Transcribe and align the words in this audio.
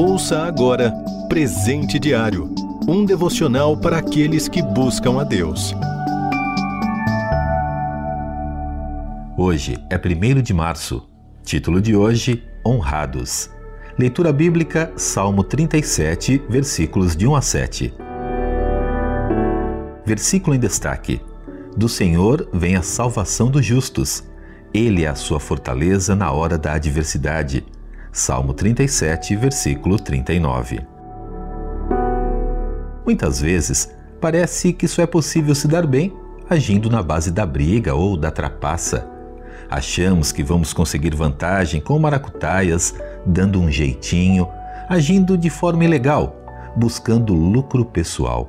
Ouça 0.00 0.44
agora 0.44 0.92
Presente 1.28 1.98
Diário 1.98 2.54
um 2.86 3.04
devocional 3.04 3.76
para 3.76 3.98
aqueles 3.98 4.46
que 4.46 4.62
buscam 4.62 5.20
a 5.20 5.24
Deus. 5.24 5.74
Hoje 9.36 9.76
é 9.90 9.96
1 9.96 10.40
de 10.40 10.54
março. 10.54 11.02
Título 11.42 11.80
de 11.80 11.96
hoje: 11.96 12.44
Honrados. 12.64 13.50
Leitura 13.98 14.32
bíblica, 14.32 14.92
Salmo 14.94 15.42
37, 15.42 16.44
versículos 16.48 17.16
de 17.16 17.26
1 17.26 17.34
a 17.34 17.42
7. 17.42 17.94
Versículo 20.06 20.54
em 20.54 20.60
destaque: 20.60 21.20
Do 21.76 21.88
Senhor 21.88 22.48
vem 22.52 22.76
a 22.76 22.82
salvação 22.82 23.50
dos 23.50 23.66
justos. 23.66 24.22
Ele 24.72 25.04
é 25.04 25.08
a 25.08 25.16
sua 25.16 25.40
fortaleza 25.40 26.14
na 26.14 26.30
hora 26.30 26.56
da 26.56 26.74
adversidade. 26.74 27.66
Salmo 28.18 28.52
37, 28.52 29.36
versículo 29.36 29.96
39. 29.96 30.80
Muitas 33.06 33.40
vezes, 33.40 33.94
parece 34.20 34.72
que 34.72 34.88
só 34.88 35.02
é 35.02 35.06
possível 35.06 35.54
se 35.54 35.68
dar 35.68 35.86
bem 35.86 36.12
agindo 36.50 36.90
na 36.90 37.00
base 37.00 37.30
da 37.30 37.46
briga 37.46 37.94
ou 37.94 38.16
da 38.16 38.32
trapaça. 38.32 39.08
Achamos 39.70 40.32
que 40.32 40.42
vamos 40.42 40.72
conseguir 40.72 41.14
vantagem 41.14 41.80
com 41.80 41.96
maracutaias, 41.96 42.92
dando 43.24 43.60
um 43.60 43.70
jeitinho, 43.70 44.48
agindo 44.88 45.38
de 45.38 45.48
forma 45.48 45.84
ilegal, 45.84 46.34
buscando 46.74 47.32
lucro 47.32 47.84
pessoal. 47.84 48.48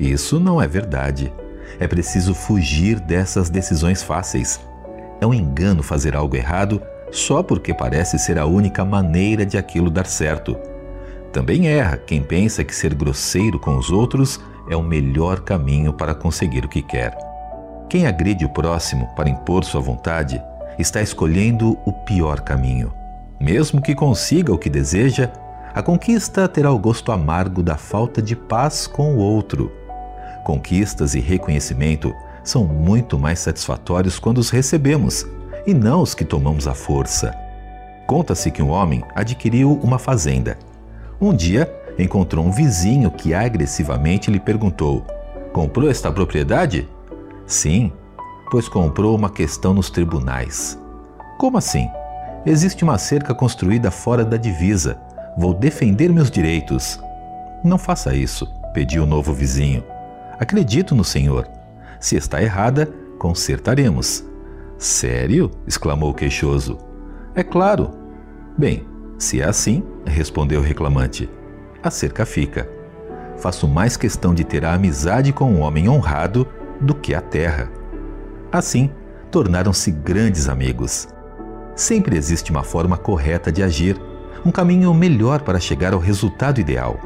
Isso 0.00 0.40
não 0.40 0.60
é 0.60 0.66
verdade. 0.66 1.30
É 1.78 1.86
preciso 1.86 2.32
fugir 2.32 2.98
dessas 2.98 3.50
decisões 3.50 4.02
fáceis. 4.02 4.58
É 5.20 5.26
um 5.26 5.34
engano 5.34 5.82
fazer 5.82 6.16
algo 6.16 6.34
errado 6.34 6.80
só 7.16 7.42
porque 7.42 7.72
parece 7.72 8.18
ser 8.18 8.38
a 8.38 8.44
única 8.44 8.84
maneira 8.84 9.46
de 9.46 9.56
aquilo 9.56 9.90
dar 9.90 10.06
certo. 10.06 10.56
Também 11.32 11.68
erra 11.68 11.96
quem 11.96 12.22
pensa 12.22 12.62
que 12.62 12.74
ser 12.74 12.94
grosseiro 12.94 13.58
com 13.58 13.76
os 13.76 13.90
outros 13.90 14.40
é 14.68 14.76
o 14.76 14.82
melhor 14.82 15.40
caminho 15.40 15.92
para 15.92 16.14
conseguir 16.14 16.64
o 16.64 16.68
que 16.68 16.82
quer. 16.82 17.16
Quem 17.88 18.06
agride 18.06 18.44
o 18.44 18.48
próximo 18.50 19.08
para 19.16 19.30
impor 19.30 19.64
sua 19.64 19.80
vontade 19.80 20.42
está 20.78 21.00
escolhendo 21.00 21.78
o 21.86 21.92
pior 21.92 22.40
caminho. 22.40 22.92
Mesmo 23.40 23.80
que 23.80 23.94
consiga 23.94 24.52
o 24.52 24.58
que 24.58 24.68
deseja, 24.68 25.30
a 25.74 25.82
conquista 25.82 26.46
terá 26.48 26.70
o 26.70 26.78
gosto 26.78 27.12
amargo 27.12 27.62
da 27.62 27.76
falta 27.76 28.20
de 28.20 28.36
paz 28.36 28.86
com 28.86 29.14
o 29.14 29.18
outro. 29.18 29.72
Conquistas 30.44 31.14
e 31.14 31.20
reconhecimento 31.20 32.14
são 32.44 32.64
muito 32.64 33.18
mais 33.18 33.38
satisfatórios 33.38 34.18
quando 34.18 34.38
os 34.38 34.50
recebemos 34.50 35.26
e 35.66 35.74
não 35.74 36.02
os 36.02 36.14
que 36.14 36.24
tomamos 36.24 36.68
à 36.68 36.74
força. 36.74 37.34
Conta-se 38.06 38.50
que 38.50 38.62
um 38.62 38.70
homem 38.70 39.02
adquiriu 39.14 39.72
uma 39.82 39.98
fazenda. 39.98 40.56
Um 41.20 41.34
dia, 41.34 41.72
encontrou 41.98 42.44
um 42.44 42.52
vizinho 42.52 43.10
que 43.10 43.34
agressivamente 43.34 44.30
lhe 44.30 44.38
perguntou: 44.38 45.04
Comprou 45.52 45.90
esta 45.90 46.12
propriedade? 46.12 46.88
Sim, 47.46 47.92
pois 48.50 48.68
comprou 48.68 49.16
uma 49.16 49.30
questão 49.30 49.74
nos 49.74 49.90
tribunais. 49.90 50.78
Como 51.38 51.58
assim? 51.58 51.88
Existe 52.44 52.84
uma 52.84 52.96
cerca 52.96 53.34
construída 53.34 53.90
fora 53.90 54.24
da 54.24 54.36
divisa. 54.36 55.00
Vou 55.36 55.52
defender 55.52 56.12
meus 56.12 56.30
direitos. 56.30 57.00
Não 57.64 57.76
faça 57.76 58.14
isso, 58.14 58.46
pediu 58.72 59.02
o 59.02 59.06
novo 59.06 59.32
vizinho. 59.32 59.82
Acredito 60.38 60.94
no 60.94 61.02
Senhor. 61.02 61.48
Se 61.98 62.16
está 62.16 62.40
errada, 62.42 62.88
consertaremos. 63.18 64.24
Sério? 64.78 65.50
exclamou 65.66 66.10
o 66.10 66.14
queixoso. 66.14 66.78
É 67.34 67.42
claro. 67.42 67.90
Bem, 68.56 68.86
se 69.18 69.40
é 69.40 69.44
assim, 69.44 69.82
respondeu 70.06 70.60
o 70.60 70.62
reclamante, 70.62 71.28
a 71.82 71.90
cerca 71.90 72.26
fica. 72.26 72.68
Faço 73.38 73.68
mais 73.68 73.96
questão 73.96 74.34
de 74.34 74.44
ter 74.44 74.64
a 74.64 74.74
amizade 74.74 75.32
com 75.32 75.50
um 75.50 75.60
homem 75.60 75.88
honrado 75.88 76.46
do 76.80 76.94
que 76.94 77.14
a 77.14 77.20
terra. 77.20 77.70
Assim, 78.50 78.90
tornaram-se 79.30 79.90
grandes 79.90 80.48
amigos. 80.48 81.08
Sempre 81.74 82.16
existe 82.16 82.50
uma 82.50 82.62
forma 82.62 82.96
correta 82.96 83.52
de 83.52 83.62
agir, 83.62 84.00
um 84.44 84.50
caminho 84.50 84.92
melhor 84.94 85.42
para 85.42 85.60
chegar 85.60 85.92
ao 85.92 86.00
resultado 86.00 86.60
ideal. 86.60 86.98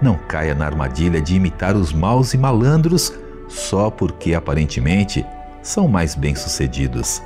Não 0.00 0.16
caia 0.16 0.54
na 0.54 0.66
armadilha 0.66 1.20
de 1.20 1.34
imitar 1.34 1.76
os 1.76 1.92
maus 1.92 2.34
e 2.34 2.38
malandros 2.38 3.12
só 3.48 3.90
porque 3.90 4.34
aparentemente 4.34 5.24
são 5.66 5.88
mais 5.88 6.14
bem-sucedidos. 6.14 7.20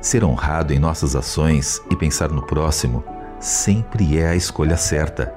Ser 0.00 0.22
honrado 0.22 0.74
em 0.74 0.78
nossas 0.78 1.16
ações 1.16 1.80
e 1.90 1.96
pensar 1.96 2.28
no 2.28 2.42
próximo 2.42 3.02
sempre 3.40 4.18
é 4.18 4.28
a 4.28 4.36
escolha 4.36 4.76
certa. 4.76 5.32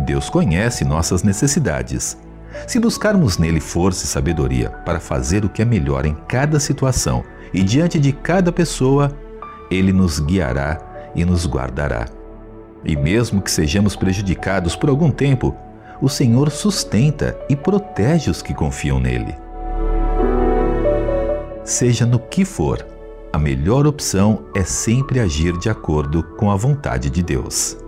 Deus 0.00 0.28
conhece 0.28 0.84
nossas 0.84 1.22
necessidades. 1.22 2.18
Se 2.66 2.78
buscarmos 2.78 3.38
nele 3.38 3.60
força 3.60 4.04
e 4.04 4.08
sabedoria 4.08 4.70
para 4.84 5.00
fazer 5.00 5.44
o 5.44 5.48
que 5.48 5.62
é 5.62 5.64
melhor 5.64 6.04
em 6.04 6.14
cada 6.28 6.60
situação 6.60 7.24
e 7.52 7.62
diante 7.62 7.98
de 7.98 8.12
cada 8.12 8.52
pessoa, 8.52 9.10
ele 9.70 9.92
nos 9.92 10.20
guiará 10.20 10.78
e 11.14 11.24
nos 11.24 11.46
guardará. 11.46 12.06
E 12.84 12.94
mesmo 12.94 13.40
que 13.40 13.50
sejamos 13.50 13.96
prejudicados 13.96 14.76
por 14.76 14.90
algum 14.90 15.10
tempo, 15.10 15.56
o 16.00 16.10
Senhor 16.10 16.50
sustenta 16.50 17.38
e 17.48 17.56
protege 17.56 18.30
os 18.30 18.42
que 18.42 18.52
confiam 18.52 19.00
nele. 19.00 19.43
Seja 21.64 22.04
no 22.04 22.18
que 22.18 22.44
for, 22.44 22.86
a 23.32 23.38
melhor 23.38 23.86
opção 23.86 24.44
é 24.54 24.62
sempre 24.62 25.18
agir 25.18 25.56
de 25.58 25.70
acordo 25.70 26.22
com 26.36 26.50
a 26.50 26.56
vontade 26.56 27.08
de 27.08 27.22
Deus. 27.22 27.78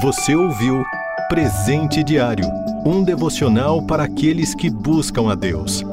Você 0.00 0.34
ouviu 0.34 0.82
Presente 1.28 2.02
Diário 2.02 2.46
um 2.86 3.04
devocional 3.04 3.82
para 3.82 4.04
aqueles 4.04 4.54
que 4.54 4.70
buscam 4.70 5.30
a 5.30 5.34
Deus. 5.34 5.84